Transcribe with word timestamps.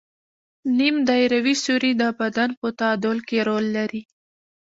نیم 0.77 0.95
دایروي 1.07 1.55
سوري 1.63 1.91
د 2.01 2.03
بدن 2.19 2.49
په 2.61 2.67
تعادل 2.79 3.17
کې 3.27 3.37
رول 3.49 3.65
لري. 3.77 4.01